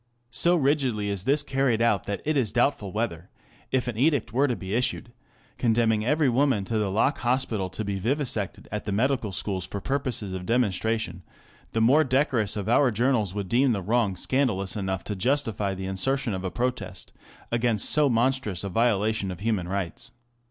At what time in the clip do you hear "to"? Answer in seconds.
4.47-4.55, 6.65-6.79, 7.69-7.85, 15.03-15.15